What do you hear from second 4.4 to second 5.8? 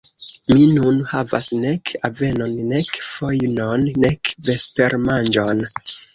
vespermanĝon.